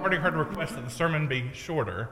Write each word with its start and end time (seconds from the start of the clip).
Already 0.00 0.16
heard 0.16 0.34
a 0.34 0.38
request 0.38 0.74
that 0.74 0.84
the 0.84 0.90
sermon 0.90 1.28
be 1.28 1.50
shorter, 1.52 2.08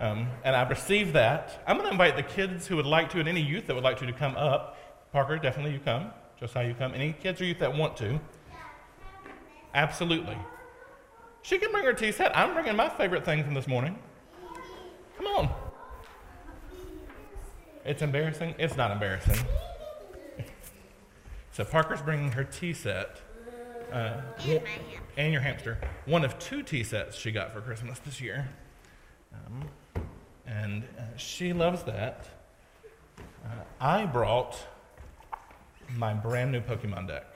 um, 0.00 0.28
and 0.42 0.56
I've 0.56 0.68
received 0.68 1.12
that. 1.12 1.62
I'm 1.66 1.76
going 1.76 1.86
to 1.86 1.92
invite 1.92 2.16
the 2.16 2.22
kids 2.22 2.66
who 2.66 2.76
would 2.76 2.86
like 2.86 3.10
to, 3.10 3.20
and 3.20 3.28
any 3.28 3.40
youth 3.40 3.66
that 3.66 3.74
would 3.74 3.84
like 3.84 3.98
to, 3.98 4.06
to 4.06 4.12
come 4.12 4.36
up. 4.36 4.76
Parker, 5.12 5.38
definitely 5.38 5.72
you 5.72 5.78
come. 5.78 6.10
Josiah, 6.38 6.68
you 6.68 6.74
come. 6.74 6.94
Any 6.94 7.12
kids 7.12 7.40
or 7.40 7.44
youth 7.44 7.58
that 7.60 7.76
want 7.76 7.96
to. 7.98 8.18
Absolutely. 9.74 10.36
She 11.42 11.58
can 11.58 11.70
bring 11.70 11.84
her 11.84 11.92
tea 11.92 12.12
set. 12.12 12.36
I'm 12.36 12.54
bringing 12.54 12.76
my 12.76 12.88
favorite 12.88 13.24
thing 13.24 13.44
from 13.44 13.54
this 13.54 13.68
morning. 13.68 13.98
Come 15.16 15.26
on. 15.26 15.50
It's 17.84 18.02
embarrassing. 18.02 18.54
It's 18.58 18.76
not 18.76 18.90
embarrassing. 18.90 19.38
so 21.52 21.64
Parker's 21.64 22.02
bringing 22.02 22.32
her 22.32 22.44
tea 22.44 22.72
set. 22.72 23.20
Uh, 23.92 24.20
and, 24.46 24.62
and, 25.16 25.32
your 25.32 25.42
hamster. 25.42 25.78
One 26.06 26.24
of 26.24 26.38
two 26.38 26.62
tea 26.62 26.84
sets 26.84 27.16
she 27.16 27.32
got 27.32 27.52
for 27.52 27.60
Christmas 27.60 27.98
this 28.00 28.20
year. 28.20 28.48
Um, 29.32 29.68
and 30.46 30.84
uh, 30.98 31.16
she 31.16 31.52
loves 31.52 31.82
that. 31.84 32.26
Uh, 33.44 33.48
I 33.80 34.06
brought 34.06 34.58
my 35.96 36.14
brand 36.14 36.52
new 36.52 36.60
Pokemon 36.60 37.08
deck. 37.08 37.26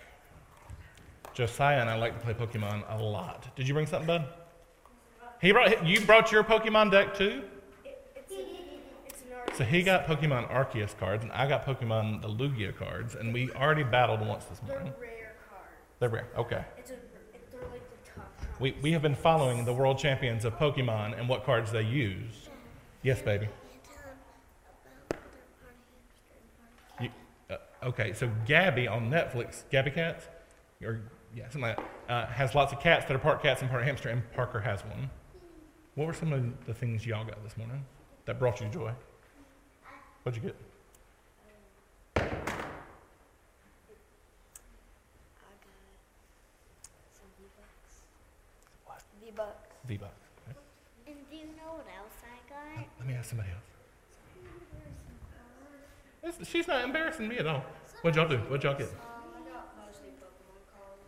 Josiah 1.32 1.80
and 1.80 1.90
I 1.90 1.96
like 1.96 2.18
to 2.18 2.24
play 2.24 2.34
Pokemon 2.34 2.84
a 2.88 3.02
lot. 3.02 3.54
Did 3.56 3.66
you 3.66 3.74
bring 3.74 3.86
something, 3.86 4.06
bud? 4.06 4.28
He 5.40 5.52
brought. 5.52 5.84
You 5.84 6.00
brought 6.02 6.30
your 6.30 6.44
Pokemon 6.44 6.92
deck 6.92 7.14
too. 7.14 7.42
So 9.54 9.62
he 9.62 9.82
got 9.82 10.06
Pokemon 10.06 10.50
Arceus 10.50 10.96
cards, 10.98 11.22
and 11.22 11.32
I 11.32 11.48
got 11.48 11.64
Pokemon 11.64 12.22
the 12.22 12.28
Lugia 12.28 12.76
cards, 12.76 13.14
and 13.14 13.32
we 13.32 13.50
already 13.52 13.84
battled 13.84 14.20
once 14.20 14.46
this 14.46 14.60
morning. 14.62 14.92
They're 15.98 16.08
rare. 16.08 16.26
Okay. 16.36 16.64
It's 16.76 16.90
a, 16.90 16.94
they're 17.50 17.60
like 17.70 18.04
the 18.04 18.10
top. 18.10 18.32
We, 18.60 18.76
we 18.82 18.92
have 18.92 19.02
been 19.02 19.14
following 19.14 19.64
the 19.64 19.72
world 19.72 19.98
champions 19.98 20.44
of 20.44 20.58
Pokemon 20.58 21.18
and 21.18 21.28
what 21.28 21.44
cards 21.44 21.72
they 21.72 21.82
use. 21.82 22.48
Yes, 23.02 23.22
baby. 23.22 23.48
You, 27.00 27.08
uh, 27.50 27.56
okay, 27.84 28.12
so 28.12 28.30
Gabby 28.46 28.88
on 28.88 29.10
Netflix, 29.10 29.62
Gabby 29.70 29.90
Cats, 29.90 30.26
or 30.82 31.00
yeah, 31.34 31.44
something 31.44 31.62
like 31.62 31.76
that, 31.76 32.12
uh, 32.12 32.26
has 32.26 32.54
lots 32.54 32.72
of 32.72 32.80
cats 32.80 33.04
that 33.06 33.14
are 33.14 33.18
part 33.18 33.42
cats 33.42 33.60
and 33.60 33.70
part 33.70 33.84
hamster, 33.84 34.08
and 34.08 34.22
Parker 34.32 34.60
has 34.60 34.82
one. 34.84 35.10
What 35.94 36.06
were 36.06 36.14
some 36.14 36.32
of 36.32 36.66
the 36.66 36.74
things 36.74 37.06
y'all 37.06 37.24
got 37.24 37.42
this 37.44 37.56
morning 37.56 37.84
that 38.24 38.38
brought 38.38 38.60
you 38.60 38.68
joy? 38.68 38.92
What'd 40.22 40.42
you 40.42 40.48
get? 40.48 40.56
V-Bucks. 49.86 50.12
Okay. 50.48 50.58
And 51.06 51.16
do 51.30 51.36
you 51.36 51.44
know 51.56 51.76
what 51.76 51.86
else 51.96 52.16
I 52.24 52.38
got? 52.48 52.86
Let 52.98 53.08
me 53.08 53.14
ask 53.14 53.28
somebody 53.28 53.50
else. 53.50 53.74
It's, 56.22 56.48
she's 56.48 56.66
not 56.66 56.84
embarrassing 56.84 57.28
me 57.28 57.36
at 57.36 57.46
all. 57.46 57.64
What'd 58.00 58.16
y'all 58.16 58.28
do? 58.28 58.38
What'd 58.48 58.64
y'all 58.64 58.76
get? 58.76 58.90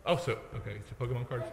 Oh, 0.05 0.15
so, 0.15 0.37
okay, 0.55 0.77
so 0.87 1.05
Pokemon 1.05 1.27
cards? 1.27 1.45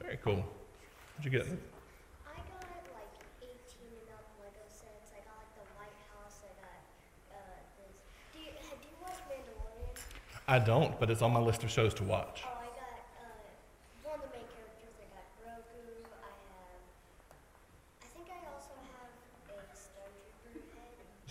Very 0.00 0.18
cool. 0.18 0.36
What'd 0.36 1.24
you 1.24 1.30
get? 1.30 1.42
I 1.42 2.38
got 2.38 2.62
like 2.94 3.10
18 3.42 3.50
and 3.50 4.14
up 4.14 4.22
Lego 4.38 4.62
sets. 4.70 5.10
I 5.10 5.20
got 5.26 5.34
like 5.36 5.52
the 5.58 5.66
White 5.74 5.98
House. 6.14 6.38
I 6.46 6.54
got 6.62 6.78
uh, 7.34 7.58
this. 7.76 7.98
Do 8.32 8.38
you, 8.38 8.54
do 8.54 8.86
you 8.86 8.96
watch 9.02 9.18
Mandalorian? 9.26 9.98
I 10.46 10.60
don't, 10.60 10.98
but 11.00 11.10
it's 11.10 11.22
on 11.22 11.32
my 11.32 11.40
list 11.40 11.64
of 11.64 11.70
shows 11.72 11.92
to 11.94 12.04
watch. 12.04 12.44
Oh, 12.46 12.55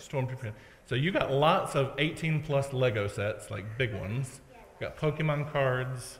Stormtrooper. 0.08 0.52
So 0.84 0.94
you 0.94 1.10
got 1.10 1.32
lots 1.32 1.74
of 1.74 1.92
18 1.98 2.42
plus 2.42 2.72
Lego 2.72 3.08
sets, 3.08 3.50
like 3.50 3.64
big 3.76 3.94
ones. 3.94 4.40
You 4.80 4.86
got 4.86 4.96
Pokemon 4.96 5.52
cards, 5.52 6.18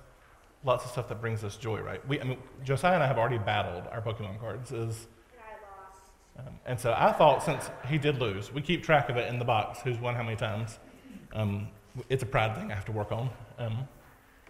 lots 0.64 0.84
of 0.84 0.90
stuff 0.90 1.08
that 1.08 1.20
brings 1.20 1.44
us 1.44 1.56
joy, 1.56 1.80
right? 1.80 2.06
We, 2.08 2.20
I 2.20 2.24
mean, 2.24 2.38
Josiah 2.64 2.94
and 2.94 3.02
I 3.02 3.06
have 3.06 3.18
already 3.18 3.38
battled 3.38 3.84
our 3.92 4.00
Pokemon 4.00 4.40
cards. 4.40 4.72
Is, 4.72 5.06
um, 6.38 6.54
and 6.66 6.78
so 6.78 6.94
I 6.96 7.12
thought 7.12 7.42
since 7.42 7.70
he 7.88 7.98
did 7.98 8.20
lose, 8.20 8.52
we 8.52 8.60
keep 8.60 8.82
track 8.82 9.08
of 9.08 9.16
it 9.16 9.28
in 9.28 9.38
the 9.38 9.44
box, 9.44 9.80
who's 9.80 9.98
won 9.98 10.14
how 10.14 10.22
many 10.22 10.36
times. 10.36 10.78
Um, 11.32 11.68
it's 12.08 12.22
a 12.22 12.26
pride 12.26 12.56
thing 12.56 12.70
I 12.72 12.74
have 12.74 12.84
to 12.86 12.92
work 12.92 13.12
on. 13.12 13.30
Um, 13.58 13.88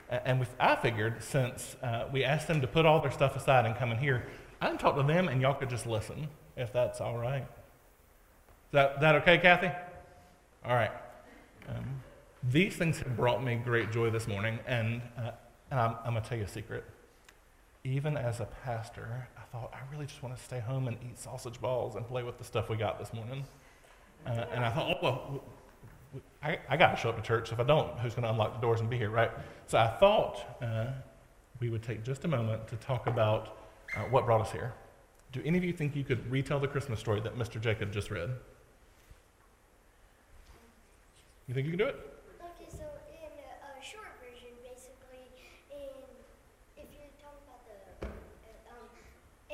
and 0.08 0.41
we, 0.41 0.46
I 0.58 0.76
figured 0.76 1.22
since 1.22 1.76
uh, 1.82 2.06
we 2.12 2.25
asked 2.25 2.48
them 2.48 2.60
to 2.60 2.66
put 2.66 2.86
all 2.86 3.00
their 3.00 3.10
stuff 3.10 3.36
aside 3.36 3.66
and 3.66 3.76
come 3.76 3.91
in 3.92 3.98
here, 3.98 4.26
I 4.60 4.69
can 4.69 4.78
talk 4.78 4.96
to 4.96 5.02
them 5.02 5.28
and 5.28 5.42
y'all 5.42 5.54
could 5.54 5.69
just 5.69 5.86
listen, 5.86 6.28
if 6.56 6.72
that's 6.72 7.00
all 7.00 7.19
right 7.19 7.46
that, 8.72 9.00
that 9.00 9.15
okay, 9.16 9.38
Kathy? 9.38 9.71
All 10.65 10.75
right. 10.75 10.91
Um, 11.69 12.03
these 12.50 12.77
things 12.77 12.99
have 12.99 13.16
brought 13.16 13.43
me 13.43 13.56
great 13.56 13.91
joy 13.91 14.10
this 14.10 14.28
morning, 14.28 14.59
and, 14.66 15.03
uh, 15.19 15.31
and 15.71 15.81
I'm, 15.81 15.97
I'm 16.04 16.12
going 16.12 16.22
to 16.22 16.28
tell 16.28 16.38
you 16.38 16.44
a 16.44 16.49
secret. 16.49 16.84
Even 17.84 18.16
as 18.16 18.41
a 18.41 18.47
pastor, 18.65 19.28
I 19.37 19.43
thought, 19.53 19.72
I 19.72 19.78
really 19.93 20.06
just 20.06 20.22
want 20.22 20.37
to 20.37 20.43
stay 20.43 20.60
home 20.60 20.88
and 20.88 20.97
eat 21.05 21.19
sausage 21.19 21.60
balls 21.60 21.94
and 21.94 22.06
play 22.06 22.22
with 22.22 22.38
the 22.38 22.44
stuff 22.44 22.69
we 22.69 22.76
got 22.76 22.99
this 22.99 23.12
morning. 23.12 23.44
Uh, 24.26 24.44
and 24.53 24.65
I 24.65 24.71
thought, 24.71 24.97
oh, 24.97 25.03
well, 25.03 25.44
I, 26.43 26.59
I 26.69 26.76
got 26.76 26.91
to 26.93 26.97
show 26.97 27.10
up 27.10 27.16
to 27.16 27.22
church. 27.22 27.53
If 27.53 27.60
I 27.60 27.65
don't, 27.65 27.97
who's 27.99 28.15
going 28.15 28.25
to 28.25 28.31
unlock 28.31 28.55
the 28.55 28.60
doors 28.60 28.81
and 28.81 28.91
be 28.91 28.97
here, 28.97 29.10
right? 29.10 29.31
So 29.66 29.78
I 29.78 29.88
thought 29.99 30.59
uh, 30.62 30.87
we 31.60 31.71
would 31.71 31.82
take 31.82 32.05
just 32.05 32.25
a 32.25 32.28
moment 32.28 32.66
to 32.69 32.76
talk 32.76 33.06
about 33.06 33.59
uh, 33.97 34.00
what 34.03 34.26
brought 34.26 34.41
us 34.41 34.53
here. 34.53 34.72
Do 35.32 35.43
any 35.44 35.59
of 35.59 35.65
you 35.65 35.72
think 35.72 35.97
you 35.97 36.05
could 36.05 36.31
retell 36.31 36.60
the 36.60 36.69
Christmas 36.69 37.00
story 37.00 37.21
that 37.21 37.37
Mr. 37.37 37.60
Jacob 37.60 37.93
just 37.93 38.10
read? 38.10 38.31
You 41.46 41.54
think 41.54 41.70
you 41.70 41.78
can 41.78 41.86
do 41.86 41.94
it? 41.94 41.98
Okay, 42.42 42.66
so 42.66 42.82
in 43.06 43.30
a, 43.30 43.78
short 43.78 44.10
version, 44.18 44.50
basically, 44.66 45.30
in 45.70 45.94
if 46.74 46.90
you're 46.90 47.14
talking 47.22 47.38
about 47.46 47.62
the, 47.70 47.78
uh, 48.02 48.74
um, 48.74 48.90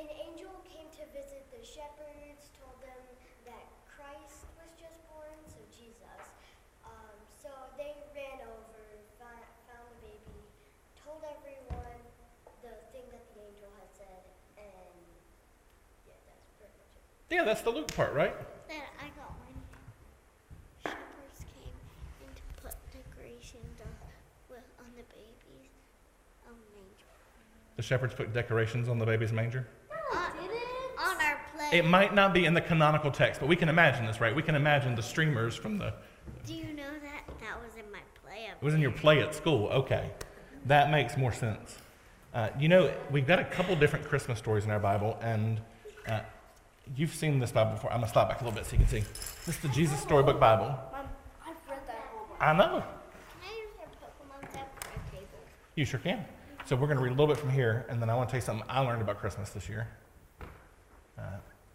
an 0.00 0.08
angel 0.08 0.56
came 0.64 0.88
to 0.88 1.04
visit 1.12 1.44
the 1.52 1.60
shepherds, 1.60 2.48
told 2.56 2.80
them 2.80 2.96
that 3.44 3.68
Christ 3.92 4.48
was 4.56 4.72
just 4.80 5.04
born, 5.12 5.36
so 5.44 5.60
Jesus. 5.68 6.32
Um, 6.80 7.12
so 7.28 7.52
they 7.76 7.92
ran 8.16 8.40
over, 8.40 8.80
found, 9.20 9.44
found 9.68 9.84
the 9.92 10.16
baby, 10.16 10.40
told 10.96 11.20
everyone 11.28 12.00
the 12.64 12.72
thing 12.96 13.04
that 13.12 13.28
the 13.36 13.52
angel 13.52 13.68
had 13.76 13.92
said, 13.92 14.24
and 14.56 14.96
yeah, 16.08 16.16
that's 16.24 16.48
pretty 16.56 16.72
much 16.72 16.96
it. 16.96 17.04
Yeah, 17.28 17.44
that's 17.44 17.60
the 17.60 17.74
Luke 17.76 17.92
part, 17.92 18.16
right? 18.16 18.32
The 27.82 27.88
shepherds 27.88 28.14
put 28.14 28.32
decorations 28.32 28.88
on 28.88 29.00
the 29.00 29.04
baby's 29.04 29.32
manger? 29.32 29.66
on 30.14 31.20
our 31.20 31.40
play. 31.52 31.78
It 31.78 31.84
might 31.84 32.14
not 32.14 32.32
be 32.32 32.44
in 32.44 32.54
the 32.54 32.60
canonical 32.60 33.10
text, 33.10 33.40
but 33.40 33.48
we 33.48 33.56
can 33.56 33.68
imagine 33.68 34.06
this, 34.06 34.20
right? 34.20 34.32
We 34.32 34.40
can 34.40 34.54
imagine 34.54 34.94
the 34.94 35.02
streamers 35.02 35.56
from 35.56 35.78
the. 35.78 35.92
Do 36.46 36.54
you 36.54 36.74
know 36.74 36.92
that 37.02 37.24
that 37.40 37.60
was 37.60 37.74
in 37.76 37.90
my 37.90 37.98
play? 38.22 38.44
It 38.44 38.64
was 38.64 38.74
in 38.74 38.80
your 38.80 38.92
play 38.92 39.20
at 39.20 39.34
school. 39.34 39.66
Okay, 39.70 40.12
that 40.66 40.92
makes 40.92 41.16
more 41.16 41.32
sense. 41.32 41.78
Uh, 42.32 42.50
you 42.56 42.68
know, 42.68 42.94
we've 43.10 43.26
got 43.26 43.40
a 43.40 43.44
couple 43.44 43.74
different 43.74 44.06
Christmas 44.06 44.38
stories 44.38 44.64
in 44.64 44.70
our 44.70 44.78
Bible, 44.78 45.18
and 45.20 45.60
uh, 46.06 46.20
you've 46.94 47.12
seen 47.12 47.40
this 47.40 47.50
Bible 47.50 47.72
before. 47.72 47.92
I'm 47.92 47.98
gonna 47.98 48.12
stop 48.12 48.28
back 48.28 48.42
a 48.42 48.44
little 48.44 48.56
bit 48.56 48.64
so 48.64 48.74
you 48.74 48.78
can 48.78 48.86
see. 48.86 49.00
This 49.44 49.56
is 49.56 49.58
the 49.58 49.70
Jesus 49.70 49.98
Storybook 49.98 50.38
Bible. 50.38 50.66
Mom, 50.66 51.08
I've 51.44 51.56
read 51.68 51.80
that 51.88 52.10
whole 52.12 52.28
Bible. 52.38 52.38
I 52.38 52.52
know. 52.52 52.84
Can 52.84 53.50
I 53.50 53.56
use 53.56 53.70
your 53.76 53.88
Pokemon 53.98 54.52
deck 54.52 54.70
for 54.80 54.88
a 54.90 55.10
table? 55.10 55.40
You 55.74 55.84
sure 55.84 55.98
can. 55.98 56.24
So 56.64 56.76
we're 56.76 56.86
going 56.86 56.98
to 56.98 57.02
read 57.02 57.10
a 57.10 57.14
little 57.14 57.26
bit 57.26 57.38
from 57.38 57.50
here, 57.50 57.84
and 57.88 58.00
then 58.00 58.08
I 58.08 58.14
want 58.14 58.28
to 58.28 58.32
tell 58.32 58.38
you 58.38 58.46
something 58.46 58.64
I 58.68 58.80
learned 58.80 59.02
about 59.02 59.18
Christmas 59.18 59.50
this 59.50 59.68
year. 59.68 59.88
Uh, 61.18 61.22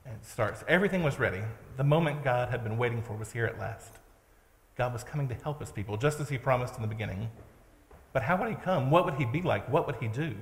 it 0.05 0.25
starts 0.25 0.63
Everything 0.65 1.03
was 1.03 1.19
ready. 1.19 1.41
The 1.75 1.83
moment 1.83 2.23
God 2.23 2.49
had 2.49 2.63
been 2.63 2.77
waiting 2.77 3.01
for 3.01 3.13
was 3.13 3.33
here 3.33 3.45
at 3.45 3.59
last. 3.59 3.91
God 4.77 4.93
was 4.93 5.03
coming 5.03 5.27
to 5.27 5.35
help 5.35 5.59
his 5.59 5.71
people, 5.71 5.97
just 5.97 6.21
as 6.21 6.29
he 6.29 6.37
promised 6.37 6.77
in 6.77 6.81
the 6.81 6.87
beginning. 6.87 7.29
But 8.13 8.23
how 8.23 8.37
would 8.37 8.47
he 8.47 8.55
come? 8.55 8.89
What 8.89 9.03
would 9.03 9.15
he 9.15 9.25
be 9.25 9.41
like? 9.41 9.69
What 9.69 9.87
would 9.87 9.97
he 9.97 10.07
do? 10.07 10.33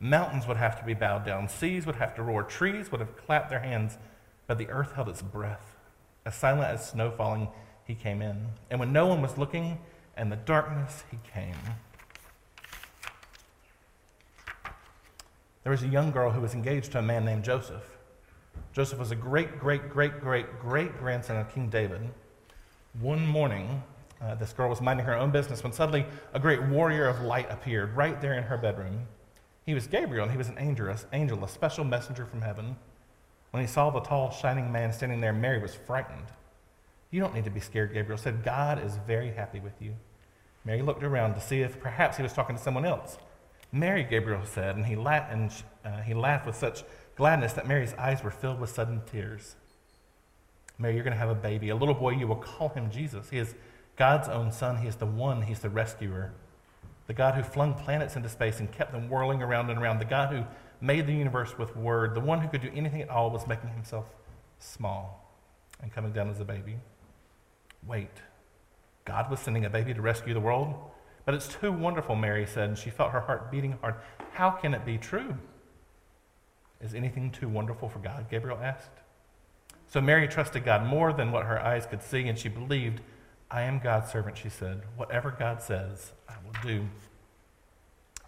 Mountains 0.00 0.48
would 0.48 0.56
have 0.56 0.76
to 0.80 0.84
be 0.84 0.94
bowed 0.94 1.24
down, 1.24 1.48
seas 1.48 1.86
would 1.86 1.96
have 1.96 2.16
to 2.16 2.22
roar, 2.24 2.42
trees 2.42 2.90
would 2.90 3.00
have 3.00 3.16
clapped 3.16 3.50
their 3.50 3.60
hands, 3.60 3.98
but 4.48 4.58
the 4.58 4.68
earth 4.68 4.94
held 4.94 5.08
its 5.08 5.22
breath. 5.22 5.76
As 6.26 6.34
silent 6.34 6.64
as 6.64 6.90
snow 6.90 7.12
falling, 7.12 7.48
he 7.84 7.94
came 7.94 8.20
in. 8.20 8.48
And 8.68 8.80
when 8.80 8.92
no 8.92 9.06
one 9.06 9.22
was 9.22 9.38
looking, 9.38 9.78
and 10.16 10.32
the 10.32 10.36
darkness, 10.36 11.04
he 11.10 11.18
came. 11.32 11.54
There 15.64 15.70
was 15.70 15.82
a 15.82 15.88
young 15.88 16.10
girl 16.10 16.30
who 16.30 16.42
was 16.42 16.52
engaged 16.52 16.92
to 16.92 16.98
a 16.98 17.02
man 17.02 17.24
named 17.24 17.42
Joseph. 17.42 17.82
Joseph 18.74 18.98
was 18.98 19.10
a 19.10 19.16
great, 19.16 19.58
great, 19.58 19.88
great, 19.88 20.20
great, 20.20 20.60
great 20.60 20.98
grandson 20.98 21.38
of 21.38 21.52
King 21.54 21.70
David. 21.70 22.02
One 23.00 23.26
morning, 23.26 23.82
uh, 24.20 24.34
this 24.34 24.52
girl 24.52 24.68
was 24.68 24.82
minding 24.82 25.06
her 25.06 25.14
own 25.14 25.30
business 25.30 25.62
when 25.62 25.72
suddenly 25.72 26.04
a 26.34 26.38
great 26.38 26.62
warrior 26.64 27.06
of 27.06 27.22
light 27.22 27.50
appeared 27.50 27.96
right 27.96 28.20
there 28.20 28.34
in 28.34 28.44
her 28.44 28.58
bedroom. 28.58 29.06
He 29.64 29.72
was 29.72 29.86
Gabriel, 29.86 30.24
and 30.24 30.32
he 30.32 30.36
was 30.36 30.48
an 30.48 30.58
angel, 30.58 30.94
angel, 31.14 31.42
a 31.42 31.48
special 31.48 31.84
messenger 31.84 32.26
from 32.26 32.42
heaven. 32.42 32.76
When 33.50 33.62
he 33.62 33.66
saw 33.66 33.88
the 33.88 34.00
tall, 34.00 34.30
shining 34.32 34.70
man 34.70 34.92
standing 34.92 35.22
there, 35.22 35.32
Mary 35.32 35.62
was 35.62 35.74
frightened. 35.74 36.26
You 37.10 37.20
don't 37.20 37.34
need 37.34 37.44
to 37.44 37.50
be 37.50 37.60
scared, 37.60 37.94
Gabriel 37.94 38.18
said. 38.18 38.44
God 38.44 38.84
is 38.84 38.98
very 39.06 39.30
happy 39.30 39.60
with 39.60 39.80
you. 39.80 39.94
Mary 40.66 40.82
looked 40.82 41.02
around 41.02 41.34
to 41.36 41.40
see 41.40 41.62
if 41.62 41.80
perhaps 41.80 42.18
he 42.18 42.22
was 42.22 42.34
talking 42.34 42.54
to 42.54 42.62
someone 42.62 42.84
else. 42.84 43.16
Mary, 43.74 44.04
Gabriel 44.04 44.44
said, 44.44 44.76
and 44.76 44.86
he, 44.86 44.94
laughed, 44.94 45.32
and, 45.32 45.52
uh, 45.84 46.00
he 46.02 46.14
laughed 46.14 46.46
with 46.46 46.54
such 46.54 46.84
gladness 47.16 47.54
that 47.54 47.66
Mary's 47.66 47.92
eyes 47.94 48.22
were 48.22 48.30
filled 48.30 48.60
with 48.60 48.70
sudden 48.70 49.02
tears. 49.04 49.56
Mary, 50.78 50.94
you're 50.94 51.02
going 51.02 51.12
to 51.12 51.18
have 51.18 51.28
a 51.28 51.34
baby, 51.34 51.70
a 51.70 51.74
little 51.74 51.94
boy. 51.94 52.10
You 52.10 52.28
will 52.28 52.36
call 52.36 52.68
him 52.68 52.88
Jesus. 52.88 53.30
He 53.30 53.38
is 53.38 53.56
God's 53.96 54.28
own 54.28 54.52
son. 54.52 54.76
He 54.76 54.86
is 54.86 54.94
the 54.94 55.06
one, 55.06 55.42
He's 55.42 55.58
the 55.58 55.70
rescuer. 55.70 56.32
The 57.08 57.14
God 57.14 57.34
who 57.34 57.42
flung 57.42 57.74
planets 57.74 58.14
into 58.14 58.28
space 58.28 58.60
and 58.60 58.70
kept 58.70 58.92
them 58.92 59.10
whirling 59.10 59.42
around 59.42 59.68
and 59.70 59.80
around. 59.80 59.98
The 59.98 60.04
God 60.04 60.32
who 60.32 60.44
made 60.80 61.08
the 61.08 61.12
universe 61.12 61.58
with 61.58 61.76
word. 61.76 62.14
The 62.14 62.20
one 62.20 62.40
who 62.40 62.48
could 62.48 62.62
do 62.62 62.70
anything 62.76 63.02
at 63.02 63.10
all 63.10 63.28
was 63.30 63.44
making 63.48 63.70
himself 63.70 64.06
small 64.60 65.36
and 65.82 65.92
coming 65.92 66.12
down 66.12 66.30
as 66.30 66.38
a 66.38 66.44
baby. 66.44 66.76
Wait, 67.84 68.22
God 69.04 69.30
was 69.30 69.40
sending 69.40 69.64
a 69.64 69.70
baby 69.70 69.92
to 69.94 70.00
rescue 70.00 70.32
the 70.32 70.40
world? 70.40 70.74
But 71.24 71.34
it's 71.34 71.48
too 71.48 71.72
wonderful, 71.72 72.16
Mary 72.16 72.46
said, 72.46 72.68
and 72.68 72.78
she 72.78 72.90
felt 72.90 73.12
her 73.12 73.20
heart 73.20 73.50
beating 73.50 73.78
hard. 73.80 73.94
How 74.32 74.50
can 74.50 74.74
it 74.74 74.84
be 74.84 74.98
true? 74.98 75.36
Is 76.80 76.94
anything 76.94 77.30
too 77.30 77.48
wonderful 77.48 77.88
for 77.88 77.98
God? 77.98 78.26
Gabriel 78.30 78.58
asked. 78.62 78.90
So 79.86 80.00
Mary 80.00 80.28
trusted 80.28 80.64
God 80.64 80.84
more 80.84 81.12
than 81.12 81.32
what 81.32 81.46
her 81.46 81.58
eyes 81.58 81.86
could 81.86 82.02
see, 82.02 82.28
and 82.28 82.38
she 82.38 82.48
believed, 82.48 83.00
I 83.50 83.62
am 83.62 83.78
God's 83.78 84.10
servant, 84.10 84.36
she 84.36 84.48
said. 84.48 84.82
Whatever 84.96 85.30
God 85.30 85.62
says, 85.62 86.12
I 86.28 86.34
will 86.44 86.54
do. 86.62 86.86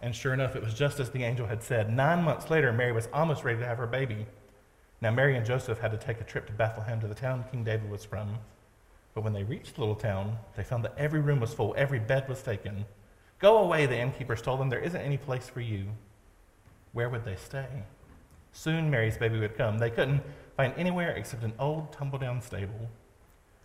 And 0.01 0.15
sure 0.15 0.33
enough, 0.33 0.55
it 0.55 0.63
was 0.63 0.73
just 0.73 0.99
as 0.99 1.09
the 1.09 1.23
angel 1.23 1.47
had 1.47 1.61
said. 1.61 1.93
Nine 1.93 2.23
months 2.23 2.49
later, 2.49 2.71
Mary 2.71 2.91
was 2.91 3.09
almost 3.11 3.43
ready 3.43 3.59
to 3.59 3.65
have 3.65 3.77
her 3.77 3.87
baby. 3.87 4.25
Now, 5.01 5.11
Mary 5.11 5.35
and 5.35 5.45
Joseph 5.45 5.79
had 5.79 5.91
to 5.91 5.97
take 5.97 6.21
a 6.21 6.23
trip 6.23 6.47
to 6.47 6.53
Bethlehem, 6.53 6.99
to 7.01 7.07
the 7.07 7.15
town 7.15 7.45
King 7.51 7.63
David 7.63 7.89
was 7.89 8.05
from. 8.05 8.39
But 9.17 9.23
when 9.23 9.33
they 9.33 9.41
reached 9.41 9.73
the 9.73 9.81
little 9.81 9.95
town, 9.95 10.37
they 10.55 10.63
found 10.63 10.85
that 10.85 10.93
every 10.95 11.21
room 11.21 11.39
was 11.39 11.51
full, 11.51 11.73
every 11.75 11.97
bed 11.97 12.29
was 12.29 12.43
taken. 12.43 12.85
Go 13.39 13.57
away, 13.57 13.87
the 13.87 13.97
innkeepers 13.97 14.43
told 14.43 14.59
them. 14.59 14.69
There 14.69 14.77
isn't 14.77 15.01
any 15.01 15.17
place 15.17 15.49
for 15.49 15.59
you. 15.59 15.87
Where 16.93 17.09
would 17.09 17.25
they 17.25 17.35
stay? 17.35 17.65
Soon 18.53 18.91
Mary's 18.91 19.17
baby 19.17 19.39
would 19.39 19.57
come. 19.57 19.79
They 19.79 19.89
couldn't 19.89 20.21
find 20.55 20.71
anywhere 20.77 21.15
except 21.15 21.43
an 21.43 21.53
old 21.57 21.91
tumble 21.91 22.19
down 22.19 22.43
stable. 22.43 22.91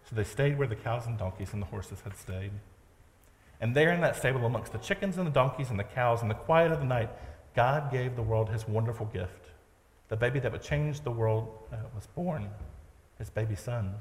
So 0.08 0.16
they 0.16 0.24
stayed 0.24 0.56
where 0.56 0.66
the 0.66 0.74
cows 0.74 1.06
and 1.06 1.18
donkeys 1.18 1.52
and 1.52 1.60
the 1.60 1.66
horses 1.66 2.00
had 2.00 2.16
stayed. 2.16 2.52
And 3.60 3.76
there 3.76 3.92
in 3.92 4.00
that 4.00 4.16
stable, 4.16 4.46
amongst 4.46 4.72
the 4.72 4.78
chickens 4.78 5.18
and 5.18 5.26
the 5.26 5.30
donkeys 5.30 5.68
and 5.68 5.78
the 5.78 5.84
cows, 5.84 6.22
in 6.22 6.28
the 6.28 6.34
quiet 6.34 6.72
of 6.72 6.78
the 6.78 6.86
night, 6.86 7.10
God 7.54 7.92
gave 7.92 8.16
the 8.16 8.22
world 8.22 8.48
his 8.48 8.66
wonderful 8.66 9.04
gift. 9.04 9.50
The 10.08 10.16
baby 10.16 10.40
that 10.40 10.50
would 10.50 10.62
change 10.62 11.02
the 11.02 11.10
world 11.10 11.58
uh, 11.70 11.76
was 11.94 12.06
born, 12.06 12.48
his 13.18 13.28
baby 13.28 13.54
son. 13.54 13.96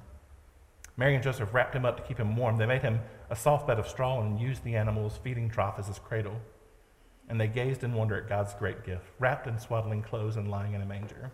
Mary 0.97 1.15
and 1.15 1.23
Joseph 1.23 1.53
wrapped 1.53 1.75
him 1.75 1.85
up 1.85 1.97
to 1.97 2.03
keep 2.03 2.17
him 2.17 2.35
warm. 2.35 2.57
They 2.57 2.65
made 2.65 2.81
him 2.81 2.99
a 3.29 3.35
soft 3.35 3.67
bed 3.67 3.79
of 3.79 3.87
straw 3.87 4.21
and 4.21 4.39
used 4.39 4.63
the 4.63 4.75
animal's 4.75 5.17
feeding 5.17 5.49
trough 5.49 5.79
as 5.79 5.87
his 5.87 5.99
cradle. 5.99 6.39
And 7.29 7.39
they 7.39 7.47
gazed 7.47 7.83
in 7.83 7.93
wonder 7.93 8.17
at 8.17 8.27
God's 8.27 8.53
great 8.53 8.83
gift, 8.83 9.05
wrapped 9.17 9.47
in 9.47 9.57
swaddling 9.57 10.01
clothes 10.01 10.35
and 10.35 10.51
lying 10.51 10.73
in 10.73 10.81
a 10.81 10.85
manger. 10.85 11.31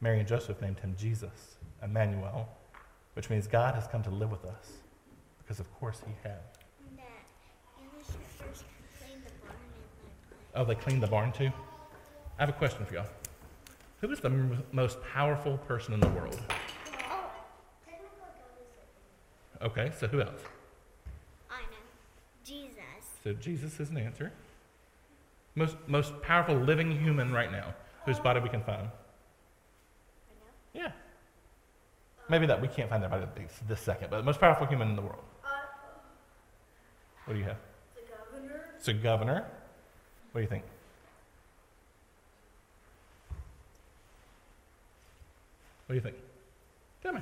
Mary 0.00 0.18
and 0.18 0.28
Joseph 0.28 0.60
named 0.60 0.78
him 0.78 0.94
Jesus, 0.96 1.56
Emmanuel, 1.82 2.48
which 3.14 3.30
means 3.30 3.46
God 3.46 3.74
has 3.74 3.86
come 3.86 4.02
to 4.04 4.10
live 4.10 4.30
with 4.30 4.44
us, 4.44 4.72
because 5.38 5.60
of 5.60 5.72
course 5.78 6.02
he 6.06 6.12
had. 6.22 6.40
Oh, 10.54 10.64
they 10.64 10.74
cleaned 10.74 11.02
the 11.02 11.06
barn 11.06 11.32
too? 11.32 11.50
I 12.38 12.42
have 12.42 12.48
a 12.48 12.52
question 12.52 12.84
for 12.84 12.94
y'all. 12.94 13.06
Who 14.02 14.10
is 14.10 14.20
the 14.20 14.28
m- 14.28 14.62
most 14.72 15.02
powerful 15.02 15.56
person 15.58 15.94
in 15.94 16.00
the 16.00 16.08
world? 16.08 16.40
Okay, 19.62 19.92
so 19.98 20.08
who 20.08 20.20
else? 20.20 20.40
I 21.50 21.60
know. 21.62 21.78
Jesus. 22.44 22.74
So 23.22 23.32
Jesus 23.32 23.78
is 23.78 23.90
an 23.90 23.98
answer. 23.98 24.32
Most, 25.54 25.76
most 25.86 26.20
powerful 26.22 26.56
living 26.56 26.90
human 26.98 27.32
right 27.32 27.52
now, 27.52 27.74
whose 28.04 28.18
body 28.18 28.40
we 28.40 28.48
can 28.48 28.62
find. 28.62 28.88
Yeah. 30.74 30.90
Maybe 32.28 32.46
that 32.46 32.60
we 32.60 32.68
can't 32.68 32.90
find 32.90 33.02
that 33.02 33.10
body 33.10 33.26
this, 33.36 33.60
this 33.68 33.80
second, 33.80 34.10
but 34.10 34.16
the 34.16 34.22
most 34.22 34.40
powerful 34.40 34.66
human 34.66 34.88
in 34.88 34.96
the 34.96 35.02
world. 35.02 35.22
Uh, 35.44 35.48
what 37.26 37.34
do 37.34 37.38
you 37.38 37.44
have? 37.44 37.58
The 37.94 38.02
governor. 38.02 38.64
It's 38.76 38.88
a 38.88 38.94
governor. 38.94 39.44
What 40.32 40.40
do 40.40 40.42
you 40.42 40.48
think? 40.48 40.64
What 45.86 45.92
do 45.92 45.94
you 45.96 46.00
think? 46.00 46.16
Tell 47.02 47.12
me. 47.12 47.20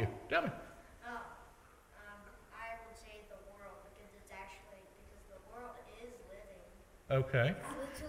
Is 0.00 0.08
living. 0.30 0.50
Okay. 7.10 7.54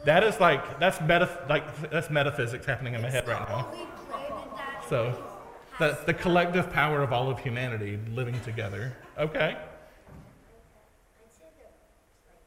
That 0.05 0.23
is 0.23 0.39
like 0.39 0.79
that's 0.79 1.01
meta 1.01 1.45
like 1.49 1.91
that's 1.91 2.09
metaphysics 2.09 2.65
happening 2.65 2.93
in 2.93 3.01
my 3.01 3.09
head 3.09 3.27
right 3.27 3.47
now. 3.49 3.67
Only 3.71 3.85
planet 4.09 4.31
that 4.55 4.85
So 4.89 5.23
the 5.79 5.97
the 6.05 6.13
collective 6.13 6.71
power 6.71 7.01
of 7.03 7.11
all 7.11 7.29
of 7.29 7.39
humanity 7.39 7.99
living 8.13 8.39
together. 8.41 8.95
Okay. 9.17 9.57
I'd 9.57 11.31
say 11.31 11.49
the 11.57 11.67
like 12.29 12.45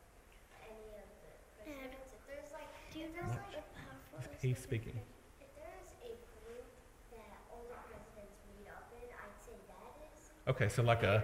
any 0.64 0.88
of 0.96 1.06
the 1.20 1.28
presidents. 1.66 2.10
If 2.14 2.22
there's 2.26 2.50
like, 2.52 2.70
do 2.92 2.98
you 3.00 3.06
there's 3.14 3.28
like 3.28 3.54
a 3.58 3.62
powerful. 3.76 4.34
He's 4.40 4.58
speaking. 4.58 4.98
If 5.40 5.50
there's 5.54 5.90
a 6.02 6.14
group 6.42 6.66
that 7.12 7.38
all 7.52 7.66
the 7.68 7.78
presidents 7.86 8.38
meet 8.56 8.70
up 8.70 8.88
in, 8.96 9.06
I'd 9.14 9.38
say 9.44 9.58
that 9.68 9.92
is 10.10 10.32
Okay, 10.48 10.68
so 10.68 10.82
like 10.82 11.02
a 11.02 11.22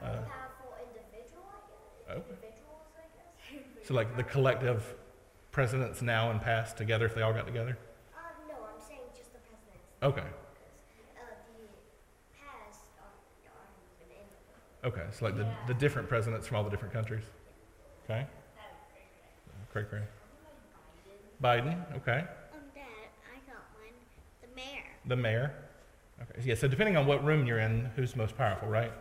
Uh, 0.00 0.04
powerful 0.06 0.76
individual. 0.86 1.42
I 2.08 2.14
guess. 2.14 2.18
Okay. 2.18 2.30
Individuals, 2.30 2.86
I 2.96 3.56
guess. 3.76 3.86
so 3.88 3.94
like 3.94 4.16
the 4.16 4.22
collective 4.22 4.94
presidents 5.50 6.02
now 6.02 6.30
and 6.30 6.40
past 6.40 6.76
together 6.76 7.06
if 7.06 7.14
they 7.14 7.22
all 7.22 7.32
got 7.32 7.46
together. 7.46 7.76
Uh, 8.14 8.18
no, 8.48 8.54
I'm 8.54 8.80
saying 8.86 9.00
just 9.16 9.32
the 9.32 9.40
presidents. 9.40 9.82
Okay. 10.02 10.22
Because 10.22 10.78
the 11.58 11.66
past 12.38 12.80
aren't 13.00 13.74
even 14.06 14.16
in 14.22 14.26
the 14.30 14.38
world. 14.46 14.94
Okay, 14.94 15.06
so 15.10 15.24
like 15.24 15.36
the, 15.36 15.48
the 15.66 15.74
different 15.74 16.08
presidents 16.08 16.46
from 16.46 16.58
all 16.58 16.64
the 16.64 16.70
different 16.70 16.94
countries. 16.94 17.24
Okay. 18.04 18.26
Craig 19.72 19.86
Craig. 19.90 20.02
Biden. 21.42 21.76
Okay. 21.96 22.20
Um, 22.52 22.60
Dad, 22.74 22.84
I 23.26 23.38
got 23.50 23.62
one. 23.74 23.92
The 24.42 24.48
mayor. 24.56 24.84
The 25.06 25.16
mayor. 25.16 25.54
Okay. 26.22 26.42
Yeah. 26.44 26.54
So 26.54 26.68
depending 26.68 26.96
on 26.96 27.06
what 27.06 27.24
room 27.24 27.46
you're 27.46 27.58
in, 27.58 27.90
who's 27.96 28.16
most 28.16 28.36
powerful, 28.36 28.68
right? 28.68 28.92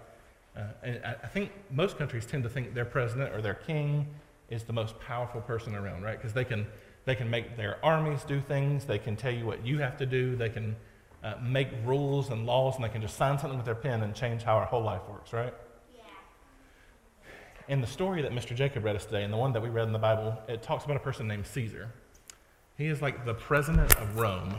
Uh, 0.56 0.62
and 0.84 1.06
I, 1.06 1.16
I 1.24 1.28
think 1.28 1.52
most 1.72 1.98
countries 1.98 2.26
tend 2.26 2.44
to 2.44 2.50
think 2.50 2.74
their 2.74 2.86
president 2.86 3.34
or 3.34 3.42
their 3.42 3.54
king 3.54 4.08
is 4.50 4.64
the 4.64 4.74
most 4.74 5.00
powerful 5.00 5.42
person 5.42 5.76
around, 5.76 6.04
right? 6.04 6.18
Because 6.18 6.34
they 6.34 6.46
can 6.46 6.68
they 7.06 7.16
can 7.16 7.30
make 7.30 7.56
their 7.56 7.84
armies 7.84 8.24
do 8.24 8.42
things. 8.42 8.86
They 8.86 9.00
can 9.00 9.16
tell 9.16 9.32
you 9.32 9.46
what 9.46 9.66
you 9.66 9.80
have 9.80 9.98
to 9.98 10.06
do. 10.06 10.36
They 10.36 10.50
can 10.50 10.76
uh, 11.24 11.36
make 11.42 11.70
rules 11.86 12.30
and 12.30 12.46
laws, 12.46 12.76
and 12.76 12.84
they 12.84 12.90
can 12.90 13.02
just 13.02 13.16
sign 13.16 13.40
something 13.40 13.58
with 13.58 13.66
their 13.66 13.76
pen 13.76 14.04
and 14.04 14.14
change 14.14 14.44
how 14.44 14.58
our 14.58 14.66
whole 14.66 14.84
life 14.84 15.02
works, 15.10 15.32
right? 15.32 15.54
Yeah. 15.96 16.04
In 17.70 17.80
the 17.80 17.88
story 17.88 18.22
that 18.24 18.34
Mr. 18.34 18.54
Jacob 18.54 18.84
read 18.84 18.98
us 18.98 19.06
today, 19.06 19.24
and 19.24 19.32
the 19.32 19.38
one 19.38 19.54
that 19.54 19.62
we 19.62 19.70
read 19.70 19.88
in 19.88 19.94
the 19.94 20.00
Bible, 20.00 20.38
it 20.50 20.62
talks 20.62 20.84
about 20.84 20.98
a 20.98 21.00
person 21.00 21.30
named 21.30 21.48
Caesar. 21.48 21.90
He 22.78 22.88
is 22.88 23.02
like 23.02 23.26
the 23.26 23.34
president 23.34 23.96
of 23.98 24.18
Rome. 24.18 24.56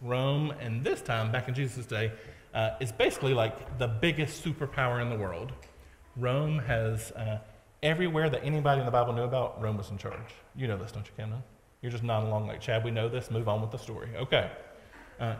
Rome, 0.00 0.52
and 0.60 0.82
this 0.82 1.02
time, 1.02 1.30
back 1.30 1.48
in 1.48 1.54
Jesus' 1.54 1.86
day, 1.86 2.12
uh, 2.54 2.70
is 2.80 2.92
basically 2.92 3.34
like 3.34 3.78
the 3.78 3.86
biggest 3.86 4.44
superpower 4.44 5.00
in 5.02 5.08
the 5.08 5.16
world. 5.16 5.52
Rome 6.16 6.58
has 6.60 7.12
uh, 7.12 7.38
everywhere 7.82 8.28
that 8.30 8.44
anybody 8.44 8.80
in 8.80 8.86
the 8.86 8.92
Bible 8.92 9.12
knew 9.12 9.22
about, 9.22 9.60
Rome 9.60 9.76
was 9.76 9.90
in 9.90 9.98
charge. 9.98 10.34
You 10.56 10.68
know 10.68 10.76
this, 10.76 10.92
don't 10.92 11.06
you, 11.06 11.12
Camden? 11.16 11.42
You're 11.82 11.92
just 11.92 12.04
nodding 12.04 12.28
along 12.28 12.46
like, 12.46 12.60
Chad, 12.60 12.84
we 12.84 12.90
know 12.90 13.08
this, 13.08 13.30
move 13.30 13.48
on 13.48 13.60
with 13.60 13.70
the 13.70 13.78
story. 13.78 14.08
Okay. 14.16 14.50
Uh, 15.18 15.34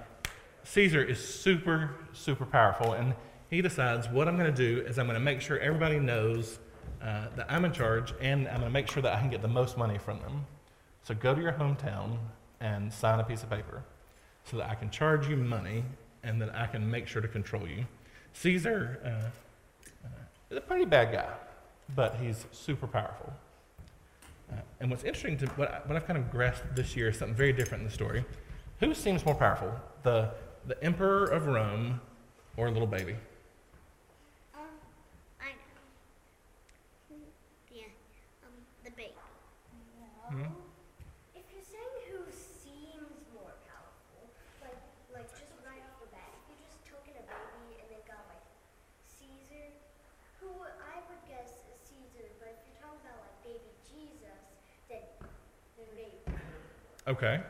Caesar 0.62 1.02
is 1.02 1.22
super, 1.22 1.96
super 2.12 2.46
powerful, 2.46 2.92
and 2.92 3.14
he 3.50 3.60
decides 3.60 4.08
what 4.08 4.28
I'm 4.28 4.36
going 4.36 4.52
to 4.52 4.56
do 4.56 4.82
is 4.86 4.98
I'm 4.98 5.06
going 5.06 5.18
to 5.18 5.24
make 5.24 5.40
sure 5.40 5.58
everybody 5.58 5.98
knows 5.98 6.58
uh, 7.02 7.26
that 7.34 7.46
I'm 7.50 7.64
in 7.64 7.72
charge 7.72 8.14
and 8.20 8.46
I'm 8.46 8.56
going 8.56 8.68
to 8.68 8.70
make 8.70 8.88
sure 8.90 9.02
that 9.02 9.14
I 9.14 9.20
can 9.20 9.30
get 9.30 9.42
the 9.42 9.48
most 9.48 9.76
money 9.76 9.98
from 9.98 10.20
them. 10.20 10.46
So 11.02 11.14
go 11.14 11.34
to 11.34 11.40
your 11.40 11.52
hometown 11.52 12.18
and 12.60 12.92
sign 12.92 13.18
a 13.20 13.24
piece 13.24 13.42
of 13.42 13.50
paper 13.50 13.82
so 14.50 14.56
that 14.58 14.68
I 14.68 14.74
can 14.74 14.90
charge 14.90 15.28
you 15.28 15.36
money 15.36 15.84
and 16.22 16.40
that 16.42 16.54
I 16.54 16.66
can 16.66 16.90
make 16.90 17.06
sure 17.06 17.22
to 17.22 17.28
control 17.28 17.68
you. 17.68 17.86
Caesar 18.32 18.98
uh, 19.04 20.06
uh, 20.06 20.08
is 20.50 20.56
a 20.56 20.60
pretty 20.60 20.84
bad 20.84 21.12
guy, 21.12 21.28
but 21.94 22.16
he's 22.20 22.46
super 22.52 22.86
powerful. 22.86 23.32
Uh, 24.50 24.56
and 24.80 24.90
what's 24.90 25.04
interesting 25.04 25.38
to 25.38 25.46
what, 25.50 25.72
I, 25.72 25.80
what 25.86 25.96
I've 25.96 26.06
kind 26.06 26.18
of 26.18 26.30
grasped 26.30 26.74
this 26.74 26.96
year 26.96 27.08
is 27.08 27.18
something 27.18 27.36
very 27.36 27.52
different 27.52 27.82
in 27.82 27.88
the 27.88 27.94
story. 27.94 28.24
Who 28.80 28.94
seems 28.94 29.24
more 29.24 29.34
powerful, 29.34 29.72
the, 30.02 30.30
the 30.66 30.82
emperor 30.82 31.24
of 31.26 31.46
Rome 31.46 32.00
or 32.56 32.66
a 32.66 32.70
little 32.70 32.86
baby? 32.86 33.14
Um, 34.54 34.62
I 35.40 35.50
know. 37.10 37.16
Yeah, 37.70 37.84
um, 38.42 38.50
the 38.84 38.90
baby. 38.90 39.14
Hmm? 40.30 40.46
If 41.34 41.44
you're 41.52 41.66
saying 41.66 41.94
who 42.10 42.24
seems 42.32 43.18
more 43.34 43.52
powerful, 43.66 44.30
like 44.62 44.78
like 45.12 45.28
just 45.34 45.50
right 45.66 45.82
off 45.82 45.98
the 46.00 46.08
bat, 46.14 46.30
if 46.38 46.54
you 46.54 46.56
just 46.62 46.78
took 46.86 47.02
in 47.10 47.18
a 47.18 47.26
baby 47.26 47.82
and 47.82 47.86
then 47.90 48.02
got 48.06 48.22
like 48.30 48.46
Caesar, 49.18 49.68
who 50.38 50.48
I 50.64 51.02
would 51.10 51.22
guess 51.26 51.66
is 51.68 51.82
Caesar, 51.90 52.30
but 52.38 52.56
if 52.56 52.62
you're 52.64 52.80
talking 52.80 53.02
about 53.02 53.18
like 53.26 53.36
baby 53.42 53.74
Jesus, 53.84 54.40
then 54.86 55.02
then 55.76 55.90
baby. 55.98 56.22
Okay. 57.06 57.40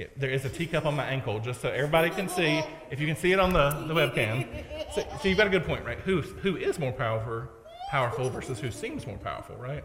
Yeah, 0.00 0.06
there 0.16 0.30
is 0.30 0.46
a 0.46 0.48
teacup 0.48 0.86
on 0.86 0.96
my 0.96 1.04
ankle, 1.04 1.40
just 1.40 1.60
so 1.60 1.68
everybody 1.68 2.08
can 2.08 2.26
see. 2.26 2.62
If 2.90 3.00
you 3.00 3.06
can 3.06 3.16
see 3.16 3.32
it 3.32 3.38
on 3.38 3.52
the, 3.52 3.68
the 3.86 3.94
webcam. 3.94 4.46
So, 4.92 5.04
so 5.22 5.28
you've 5.28 5.38
got 5.38 5.46
a 5.46 5.50
good 5.50 5.64
point, 5.64 5.84
right? 5.84 6.00
Who, 6.00 6.20
who 6.20 6.56
is 6.56 6.80
more 6.80 6.90
powerful, 6.90 7.44
powerful 7.90 8.28
versus 8.28 8.58
who 8.58 8.72
seems 8.72 9.06
more 9.06 9.18
powerful, 9.18 9.54
right? 9.54 9.84